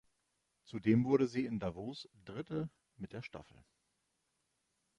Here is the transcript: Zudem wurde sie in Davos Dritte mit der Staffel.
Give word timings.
Zudem 0.63 1.05
wurde 1.05 1.27
sie 1.27 1.45
in 1.45 1.59
Davos 1.59 2.09
Dritte 2.25 2.71
mit 2.97 3.13
der 3.13 3.21
Staffel. 3.21 3.63